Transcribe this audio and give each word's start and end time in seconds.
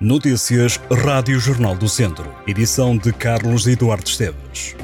Notícias 0.00 0.78
Rádio 1.04 1.40
Jornal 1.40 1.74
do 1.74 1.88
Centro. 1.88 2.32
Edição 2.46 2.96
de 2.96 3.12
Carlos 3.12 3.66
Eduardo 3.66 4.08
Esteves. 4.08 4.76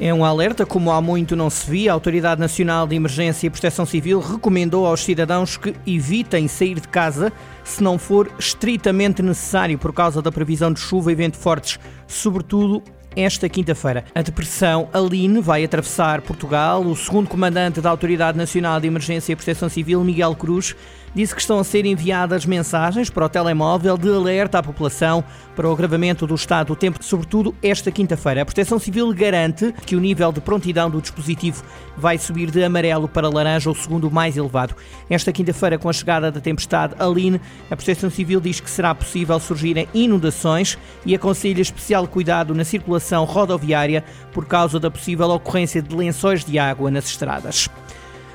É 0.00 0.14
um 0.14 0.24
alerta, 0.24 0.64
como 0.64 0.90
há 0.90 1.02
muito 1.02 1.36
não 1.36 1.50
se 1.50 1.70
via, 1.70 1.90
a 1.90 1.92
Autoridade 1.92 2.40
Nacional 2.40 2.86
de 2.86 2.96
Emergência 2.96 3.46
e 3.46 3.50
Proteção 3.50 3.84
Civil 3.84 4.20
recomendou 4.20 4.86
aos 4.86 5.04
cidadãos 5.04 5.58
que 5.58 5.74
evitem 5.86 6.48
sair 6.48 6.80
de 6.80 6.88
casa 6.88 7.30
se 7.62 7.82
não 7.82 7.98
for 7.98 8.32
estritamente 8.38 9.20
necessário 9.20 9.78
por 9.78 9.92
causa 9.92 10.22
da 10.22 10.32
previsão 10.32 10.72
de 10.72 10.80
chuva 10.80 11.12
e 11.12 11.14
vento 11.14 11.36
fortes, 11.36 11.78
sobretudo 12.06 12.82
esta 13.16 13.48
quinta-feira. 13.48 14.04
A 14.14 14.22
depressão 14.22 14.88
Aline 14.92 15.40
vai 15.40 15.64
atravessar 15.64 16.20
Portugal. 16.20 16.82
O 16.82 16.96
segundo 16.96 17.28
comandante 17.28 17.80
da 17.80 17.90
Autoridade 17.90 18.38
Nacional 18.38 18.80
de 18.80 18.86
Emergência 18.86 19.32
e 19.32 19.36
Proteção 19.36 19.68
Civil, 19.68 20.02
Miguel 20.04 20.34
Cruz, 20.36 20.76
disse 21.14 21.34
que 21.34 21.40
estão 21.40 21.58
a 21.58 21.64
ser 21.64 21.84
enviadas 21.84 22.46
mensagens 22.46 23.10
para 23.10 23.26
o 23.26 23.28
telemóvel 23.28 23.98
de 23.98 24.08
alerta 24.08 24.58
à 24.58 24.62
população 24.62 25.24
para 25.56 25.68
o 25.68 25.72
agravamento 25.72 26.24
do 26.24 26.34
estado 26.34 26.68
do 26.68 26.76
tempo, 26.76 27.02
sobretudo 27.02 27.54
esta 27.60 27.90
quinta-feira. 27.90 28.42
A 28.42 28.44
Proteção 28.44 28.78
Civil 28.78 29.12
garante 29.12 29.74
que 29.84 29.96
o 29.96 30.00
nível 30.00 30.30
de 30.30 30.40
prontidão 30.40 30.88
do 30.88 31.00
dispositivo 31.00 31.64
vai 31.96 32.16
subir 32.16 32.50
de 32.50 32.62
amarelo 32.62 33.08
para 33.08 33.28
laranja, 33.28 33.70
o 33.70 33.74
segundo 33.74 34.08
mais 34.08 34.36
elevado. 34.36 34.74
Esta 35.08 35.32
quinta-feira, 35.32 35.78
com 35.78 35.88
a 35.88 35.92
chegada 35.92 36.30
da 36.30 36.40
tempestade 36.40 36.94
Aline, 36.98 37.40
a 37.68 37.76
Proteção 37.76 38.08
Civil 38.08 38.40
diz 38.40 38.60
que 38.60 38.70
será 38.70 38.94
possível 38.94 39.38
surgirem 39.40 39.88
inundações 39.92 40.78
e 41.04 41.14
aconselha 41.14 41.60
especial 41.60 42.06
cuidado 42.06 42.54
na 42.54 42.64
circulação 42.64 42.99
rodoviária 43.24 44.04
por 44.32 44.46
causa 44.46 44.78
da 44.78 44.90
possível 44.90 45.28
ocorrência 45.30 45.82
de 45.82 45.94
lençóis 45.94 46.44
de 46.44 46.58
água 46.58 46.90
nas 46.90 47.06
estradas. 47.06 47.68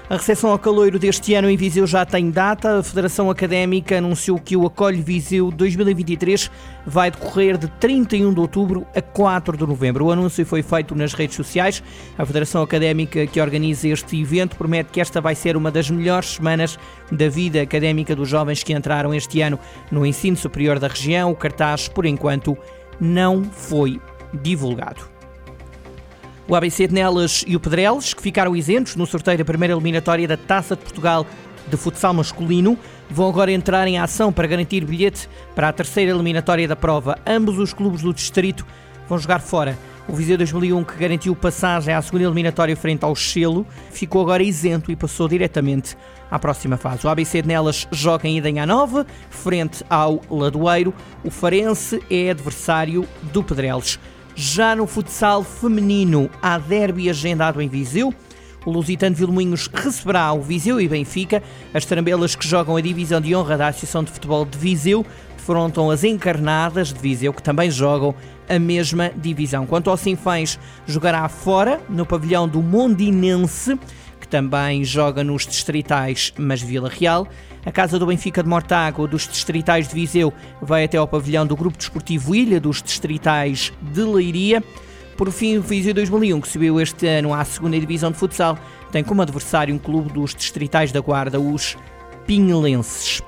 A 0.08 0.18
recepção 0.18 0.52
ao 0.52 0.60
caloiro 0.60 1.00
deste 1.00 1.34
ano 1.34 1.50
em 1.50 1.58
Viseu 1.58 1.88
já 1.88 2.06
tem 2.06 2.30
data. 2.30 2.78
A 2.78 2.84
Federação 2.84 3.28
Académica 3.32 3.98
anunciou 3.98 4.38
que 4.38 4.56
o 4.56 4.68
Acolhe 4.68 5.02
Viseu 5.02 5.50
2023 5.50 6.52
vai 6.86 7.10
decorrer 7.10 7.58
de 7.58 7.68
31 7.68 8.32
de 8.32 8.40
outubro 8.40 8.86
a 8.96 9.02
4 9.02 9.58
de 9.58 9.66
novembro. 9.66 10.06
O 10.06 10.12
anúncio 10.12 10.46
foi 10.46 10.62
feito 10.62 10.94
nas 10.94 11.14
redes 11.14 11.36
sociais. 11.36 11.82
A 12.20 12.24
Federação 12.24 12.62
Académica 12.62 13.26
que 13.26 13.42
organiza 13.42 13.88
este 13.88 14.22
evento 14.22 14.56
promete 14.56 14.92
que 14.92 15.02
esta 15.02 15.20
vai 15.20 15.34
ser 15.34 15.58
uma 15.58 15.72
das 15.72 15.90
melhores 15.90 16.36
semanas 16.36 16.78
da 17.12 17.28
vida 17.28 17.60
académica 17.60 18.16
dos 18.16 18.30
jovens 18.30 18.62
que 18.62 18.74
entraram 18.74 19.12
este 19.12 19.42
ano 19.42 19.58
no 19.90 20.06
ensino 20.06 20.38
superior 20.38 20.78
da 20.78 20.88
região. 20.88 21.32
O 21.32 21.36
cartaz, 21.36 21.88
por 21.88 22.06
enquanto, 22.06 22.56
não 23.00 23.44
foi 23.44 24.00
divulgado. 24.36 25.16
O 26.48 26.56
ABC 26.56 26.88
de 26.88 26.94
Nelas 26.94 27.44
e 27.48 27.56
o 27.56 27.60
Pedreles, 27.60 28.14
que 28.14 28.22
ficaram 28.22 28.56
isentos 28.56 28.96
no 28.96 29.08
sorteio 29.08 29.38
da 29.40 29.46
primeira 29.46 29.74
eliminatória 29.74 30.28
da 30.28 30.38
Taça 30.38 30.76
de 30.76 30.84
Portugal 30.84 31.26
de 31.68 31.76
futsal 31.76 32.14
masculino, 32.14 32.78
vão 33.10 33.28
agora 33.28 33.52
entrar 33.52 33.88
em 33.88 33.98
ação 33.98 34.32
para 34.32 34.48
garantir 34.48 34.86
bilhete 34.86 35.28
para 35.56 35.70
a 35.70 35.74
terceira 35.74 36.12
eliminatória 36.12 36.68
da 36.68 36.76
prova. 36.76 37.18
Ambos 37.26 37.58
os 37.58 37.74
clubes 37.74 38.04
do 38.04 38.14
distrito 38.14 38.66
vão 39.10 39.18
jogar 39.18 39.40
fora. 39.40 39.76
O 40.08 40.14
Viseu 40.14 40.38
2001, 40.38 40.84
que 40.84 40.98
garantiu 40.98 41.36
passagem 41.36 41.92
à 41.92 42.00
segunda 42.00 42.26
eliminatória 42.26 42.78
frente 42.78 43.04
ao 43.04 43.16
Chelo, 43.16 43.66
ficou 43.90 44.22
agora 44.22 44.44
isento 44.44 44.92
e 44.92 44.96
passou 44.96 45.28
diretamente 45.28 45.98
à 46.30 46.38
próxima 46.38 46.78
fase. 46.78 47.08
O 47.08 47.10
ABC 47.10 47.42
de 47.42 47.48
Nelas 47.48 47.88
joga 47.92 48.28
em 48.28 48.38
Idenha 48.38 48.68
Nova, 48.68 49.08
frente 49.32 49.84
ao 49.90 50.22
Ladoeiro. 50.30 50.94
O 51.24 51.32
Farense 51.32 52.00
é 52.08 52.30
adversário 52.30 53.08
do 53.34 53.44
Pedreles. 53.44 54.00
Já 54.38 54.76
no 54.76 54.86
futsal 54.86 55.46
feminino, 55.46 56.30
há 56.42 56.58
derby 56.58 57.10
agendado 57.10 57.62
em 57.62 57.70
Viseu. 57.70 58.14
O 58.66 58.72
Lusitano 58.72 59.16
Vilmoinhos 59.16 59.68
receberá 59.74 60.34
o 60.34 60.42
Viseu 60.42 60.82
e 60.82 60.90
Benfica. 60.90 61.42
As 61.74 61.86
tarambelas 61.86 62.36
que 62.36 62.46
jogam 62.46 62.76
a 62.76 62.82
divisão 62.82 63.22
de 63.22 63.34
honra 63.34 63.56
da 63.56 63.68
Associação 63.70 64.04
de 64.04 64.12
Futebol 64.12 64.44
de 64.44 64.58
Viseu 64.58 65.06
defrontam 65.38 65.90
as 65.90 66.04
encarnadas 66.04 66.92
de 66.92 67.00
Viseu, 67.00 67.32
que 67.32 67.42
também 67.42 67.72
jogam 67.72 68.14
a 68.50 68.60
mesma 68.60 69.10
divisão. 69.16 69.66
Quanto 69.66 69.90
ao 69.90 69.96
Sinfãs, 69.96 70.60
jogará 70.86 71.30
fora, 71.30 71.80
no 71.88 72.06
pavilhão 72.06 72.46
do 72.46 72.62
Mondinense, 72.62 73.80
que 74.26 74.28
também 74.28 74.84
joga 74.84 75.24
nos 75.24 75.46
distritais, 75.46 76.34
mas 76.38 76.60
Vila 76.60 76.90
Real. 76.90 77.28
A 77.64 77.72
Casa 77.72 78.00
do 78.00 78.08
Benfica 78.08 78.42
de 78.42 78.50
Mortágua, 78.50 79.08
dos 79.08 79.28
distritais 79.28 79.88
de 79.88 79.94
Viseu, 79.94 80.34
vai 80.60 80.84
até 80.84 80.98
ao 80.98 81.08
pavilhão 81.08 81.46
do 81.46 81.56
Grupo 81.56 81.78
Desportivo 81.78 82.34
Ilha, 82.34 82.60
dos 82.60 82.82
distritais 82.82 83.72
de 83.82 84.02
Leiria. 84.02 84.64
Por 85.16 85.32
fim, 85.32 85.58
o 85.58 85.62
Viseu 85.62 85.94
2001, 85.94 86.42
que 86.42 86.48
subiu 86.48 86.82
este 86.82 87.08
ano 87.08 87.34
à 87.34 87.46
segunda 87.46 87.80
divisão 87.80 88.12
de 88.12 88.18
futsal, 88.18 88.58
tem 88.92 89.04
como 89.04 89.22
adversário 89.22 89.74
um 89.74 89.78
clube 89.80 90.12
dos 90.12 90.34
distritais 90.34 90.92
da 90.92 91.00
Guarda, 91.00 91.40
os 91.40 91.78
Pinhelenses. 92.26 93.22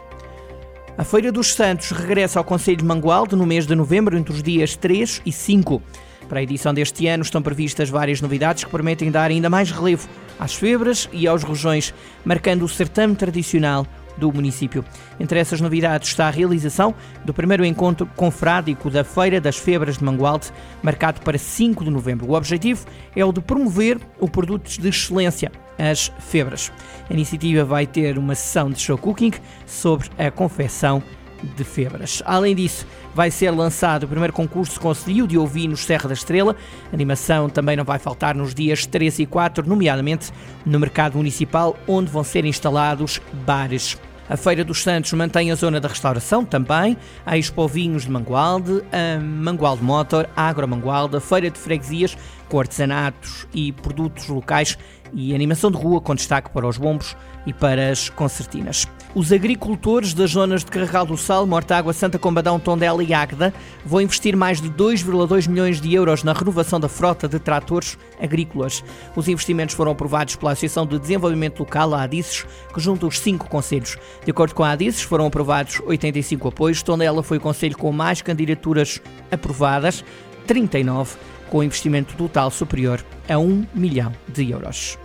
A 0.97 1.03
Feira 1.03 1.31
dos 1.31 1.53
Santos 1.53 1.91
regressa 1.91 2.39
ao 2.39 2.43
Conselho 2.43 2.77
de 2.77 2.85
Mangualde 2.85 3.35
no 3.35 3.45
mês 3.45 3.67
de 3.67 3.75
novembro, 3.75 4.17
entre 4.17 4.33
os 4.33 4.41
dias 4.41 4.75
3 4.75 5.21
e 5.23 5.31
5. 5.31 5.79
Para 6.27 6.39
a 6.39 6.43
edição 6.43 6.73
deste 6.73 7.07
ano 7.07 7.23
estão 7.23 7.41
previstas 7.41 7.89
várias 7.89 8.21
novidades 8.21 8.63
que 8.63 8.69
permitem 8.69 9.09
dar 9.09 9.31
ainda 9.31 9.49
mais 9.49 9.71
relevo 9.71 10.07
às 10.39 10.53
febras 10.53 11.09
e 11.11 11.27
aos 11.27 11.43
rojões, 11.43 11.93
marcando 12.25 12.63
o 12.63 12.69
certame 12.69 13.15
tradicional 13.15 13.85
do 14.17 14.31
município. 14.33 14.83
Entre 15.19 15.39
essas 15.39 15.61
novidades 15.61 16.09
está 16.09 16.27
a 16.27 16.31
realização 16.31 16.93
do 17.23 17.33
primeiro 17.33 17.63
encontro 17.63 18.05
confrádico 18.15 18.89
da 18.89 19.03
Feira 19.03 19.39
das 19.39 19.57
Febras 19.57 19.97
de 19.97 20.03
Mangualde, 20.03 20.51
marcado 20.81 21.21
para 21.21 21.37
5 21.37 21.83
de 21.83 21.89
novembro. 21.89 22.27
O 22.27 22.33
objetivo 22.33 22.85
é 23.15 23.23
o 23.23 23.31
de 23.31 23.41
promover 23.41 23.99
o 24.19 24.27
produto 24.27 24.67
de 24.67 24.87
excelência, 24.87 25.51
as 25.77 26.11
febras. 26.19 26.71
A 27.09 27.13
iniciativa 27.13 27.63
vai 27.63 27.85
ter 27.85 28.17
uma 28.17 28.35
sessão 28.35 28.69
de 28.69 28.79
show 28.79 28.97
cooking 28.97 29.33
sobre 29.65 30.09
a 30.17 30.31
confecção 30.31 31.01
de 31.43 31.63
febras. 31.63 32.21
Além 32.25 32.55
disso, 32.55 32.85
vai 33.13 33.31
ser 33.31 33.51
lançado 33.51 34.03
o 34.03 34.07
primeiro 34.07 34.33
concurso 34.33 34.79
Conselho 34.79 35.27
de 35.27 35.37
Ovinos 35.37 35.85
Serra 35.85 36.07
da 36.07 36.13
Estrela. 36.13 36.55
A 36.91 36.95
animação 36.95 37.49
também 37.49 37.75
não 37.75 37.83
vai 37.83 37.99
faltar 37.99 38.35
nos 38.35 38.53
dias 38.53 38.85
3 38.85 39.19
e 39.19 39.25
4, 39.25 39.67
nomeadamente 39.67 40.31
no 40.65 40.79
mercado 40.79 41.17
municipal, 41.17 41.77
onde 41.87 42.11
vão 42.11 42.23
ser 42.23 42.45
instalados 42.45 43.21
bares. 43.45 43.97
A 44.29 44.35
Feira 44.35 44.63
dos 44.63 44.83
Santos 44.83 45.13
mantém 45.13 45.51
a 45.51 45.55
zona 45.55 45.79
da 45.79 45.87
restauração 45.87 46.43
também, 46.43 46.97
a 47.25 47.37
Expo 47.37 47.65
Vinhos 47.65 48.03
de 48.03 48.11
Mangualde, 48.11 48.83
a 48.91 49.21
Mangualde 49.21 49.81
Motor, 49.81 50.27
a 50.35 50.49
Agro 50.49 50.67
Mangualde, 50.67 51.15
a 51.15 51.21
Feira 51.21 51.49
de 51.49 51.57
Freguesias, 51.57 52.17
com 52.47 52.59
artesanatos 52.59 53.47
e 53.53 53.71
produtos 53.71 54.27
locais 54.27 54.77
e 55.13 55.33
animação 55.33 55.71
de 55.71 55.77
rua 55.77 56.01
com 56.01 56.15
destaque 56.15 56.49
para 56.49 56.67
os 56.67 56.77
bombos 56.77 57.15
e 57.45 57.53
para 57.53 57.89
as 57.89 58.09
concertinas. 58.09 58.87
Os 59.15 59.31
agricultores 59.31 60.13
das 60.13 60.31
zonas 60.31 60.63
de 60.63 60.69
Carregal 60.69 61.05
do 61.05 61.17
Sal, 61.17 61.47
Mortágua, 61.47 61.93
Santa 61.93 62.19
Combadão, 62.19 62.59
Tondela 62.59 63.01
e 63.03 63.13
Águeda 63.13 63.53
vão 63.85 64.01
investir 64.01 64.35
mais 64.35 64.61
de 64.61 64.69
2,2 64.69 65.47
milhões 65.47 65.81
de 65.81 65.93
euros 65.93 66.23
na 66.23 66.33
renovação 66.33 66.79
da 66.79 66.89
frota 66.89 67.27
de 67.27 67.39
tratores 67.39 67.97
agrícolas. 68.21 68.83
Os 69.15 69.27
investimentos 69.27 69.75
foram 69.75 69.93
aprovados 69.93 70.35
pela 70.35 70.51
Associação 70.51 70.85
de 70.85 70.99
Desenvolvimento 70.99 71.59
Local, 71.59 71.95
a 71.95 72.03
ADICES, 72.03 72.45
que 72.73 72.79
junta 72.79 73.07
os 73.07 73.19
cinco 73.19 73.49
conselhos. 73.49 73.97
De 74.23 74.29
acordo 74.29 74.53
com 74.53 74.63
a 74.63 74.71
ADICES, 74.71 75.01
foram 75.03 75.25
aprovados 75.25 75.81
85 75.85 76.49
apoios. 76.49 76.83
Tondela 76.83 77.23
foi 77.23 77.37
o 77.37 77.41
conselho 77.41 77.77
com 77.77 77.91
mais 77.91 78.21
candidaturas 78.21 79.01
aprovadas, 79.31 80.03
39 80.45 81.17
com 81.49 81.63
investimento 81.63 82.15
total 82.15 82.51
superior 82.51 83.03
a 83.27 83.37
1 83.37 83.65
milhão 83.73 84.11
de 84.27 84.51
euros. 84.51 84.97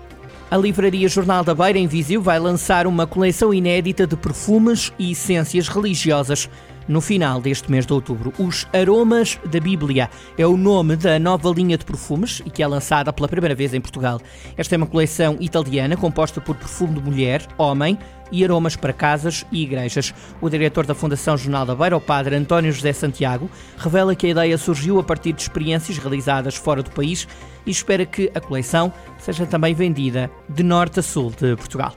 A 0.51 0.57
Livraria 0.57 1.09
Jornal 1.09 1.43
da 1.43 1.55
Beira, 1.55 1.79
em 1.79 1.87
Viseu, 1.87 2.21
vai 2.21 2.39
lançar 2.39 2.87
uma 2.87 3.07
coleção 3.07 3.55
inédita 3.55 4.07
de 4.07 4.17
perfumes 4.17 4.93
e 4.99 5.13
essências 5.13 5.67
religiosas 5.67 6.49
no 6.89 7.01
final 7.01 7.41
deste 7.41 7.71
mês 7.71 7.87
de 7.87 7.93
outubro. 7.93 8.33
Os 8.39 8.67
Aromas 8.73 9.39
da 9.51 9.61
Bíblia 9.61 10.11
é 10.37 10.47
o 10.47 10.57
nome 10.57 10.97
da 10.97 11.19
nova 11.19 11.51
linha 11.51 11.79
de 11.79 11.85
perfumes 11.85 12.43
e 12.45 12.51
que 12.51 12.63
é 12.63 12.67
lançada 12.67 13.13
pela 13.13 13.29
primeira 13.29 13.55
vez 13.55 13.75
em 13.75 13.81
Portugal. 13.81 14.21
Esta 14.57 14.75
é 14.75 14.79
uma 14.79 14.87
coleção 14.87 15.37
italiana 15.41 15.97
composta 15.97 16.41
por 16.41 16.57
perfume 16.57 17.01
de 17.01 17.03
mulher, 17.03 17.47
homem 17.59 17.99
e 18.33 18.43
aromas 18.43 18.75
para 18.75 18.93
casas 18.93 19.45
e 19.53 19.63
igrejas. 19.63 20.13
O 20.41 20.49
diretor 20.49 20.87
da 20.87 20.95
Fundação 20.95 21.37
Jornal 21.37 21.67
da 21.67 21.75
Beira, 21.75 21.97
o 21.97 22.01
padre 22.01 22.35
António 22.35 22.73
José 22.73 22.93
Santiago, 22.93 23.49
revela 23.77 24.17
que 24.17 24.27
a 24.27 24.31
ideia 24.31 24.59
surgiu 24.59 24.99
a 24.99 25.05
partir 25.05 25.33
de 25.33 25.43
experiências 25.43 25.99
realizadas 25.99 26.57
fora 26.57 26.83
do 26.83 26.91
país 26.91 27.29
e 27.67 27.71
espera 27.71 28.07
que 28.07 28.31
a 28.35 28.41
coleção 28.41 28.93
seja 29.19 29.47
também 29.47 29.75
vendida 29.75 30.31
de 30.49 30.63
norte 30.63 31.01
a 31.01 31.03
sul 31.03 31.31
de 31.31 31.55
Portugal. 31.55 31.95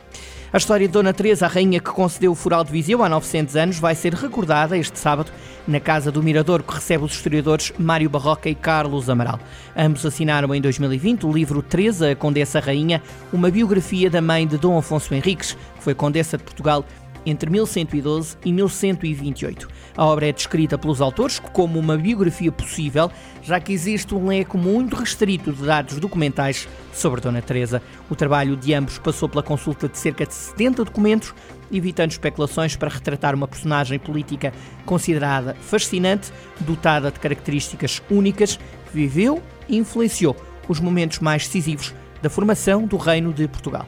A 0.55 0.57
história 0.57 0.87
de 0.87 0.93
Dona 0.93 1.13
Teresa, 1.13 1.47
a 1.47 1.49
rainha 1.49 1.81
que 1.81 1.89
concedeu 1.89 2.31
o 2.31 2.33
Fural 2.33 2.63
de 2.63 2.71
Viseu 2.71 3.03
há 3.03 3.09
900 3.09 3.57
anos, 3.57 3.77
vai 3.77 3.93
ser 3.93 4.13
recordada 4.13 4.77
este 4.77 4.97
sábado 4.97 5.29
na 5.67 5.81
Casa 5.81 6.09
do 6.09 6.23
Mirador, 6.23 6.63
que 6.63 6.73
recebe 6.73 7.03
os 7.03 7.11
historiadores 7.11 7.73
Mário 7.77 8.09
Barroca 8.09 8.47
e 8.47 8.55
Carlos 8.55 9.09
Amaral. 9.09 9.37
Ambos 9.75 10.05
assinaram 10.05 10.55
em 10.55 10.61
2020 10.61 11.25
o 11.25 11.33
livro 11.33 11.61
Teresa, 11.61 12.11
a 12.11 12.15
Condessa 12.15 12.61
Rainha, 12.61 13.03
uma 13.33 13.51
biografia 13.51 14.09
da 14.09 14.21
mãe 14.21 14.47
de 14.47 14.57
Dom 14.57 14.77
Afonso 14.77 15.13
Henriques, 15.13 15.57
que 15.75 15.83
foi 15.83 15.93
Condessa 15.93 16.37
de 16.37 16.45
Portugal 16.45 16.85
entre 17.25 17.49
1112 17.49 18.37
e 18.45 18.53
1128. 18.53 19.67
A 19.97 20.05
obra 20.05 20.27
é 20.27 20.31
descrita 20.31 20.77
pelos 20.77 21.01
autores 21.01 21.39
como 21.39 21.79
uma 21.79 21.97
biografia 21.97 22.51
possível, 22.51 23.09
já 23.41 23.59
que 23.59 23.73
existe 23.73 24.13
um 24.13 24.27
leque 24.27 24.57
muito 24.57 24.95
restrito 24.95 25.51
de 25.51 25.63
dados 25.63 25.99
documentais 25.99 26.67
sobre 26.93 27.21
Dona 27.21 27.41
Teresa. 27.41 27.81
O 28.09 28.15
trabalho 28.15 28.55
de 28.55 28.73
ambos 28.73 28.97
passou 28.97 29.27
pela 29.29 29.43
consulta 29.43 29.87
de 29.87 29.97
cerca 29.97 30.25
de 30.25 30.33
70 30.33 30.85
documentos, 30.85 31.33
evitando 31.71 32.11
especulações 32.11 32.75
para 32.75 32.89
retratar 32.89 33.33
uma 33.33 33.47
personagem 33.47 33.97
política 33.97 34.53
considerada 34.85 35.55
fascinante, 35.61 36.31
dotada 36.59 37.11
de 37.11 37.19
características 37.19 38.01
únicas, 38.09 38.57
que 38.57 38.93
viveu 38.93 39.41
e 39.67 39.77
influenciou 39.77 40.35
os 40.67 40.79
momentos 40.79 41.19
mais 41.19 41.43
decisivos 41.45 41.93
da 42.21 42.29
formação 42.29 42.85
do 42.85 42.97
Reino 42.97 43.33
de 43.33 43.47
Portugal. 43.47 43.87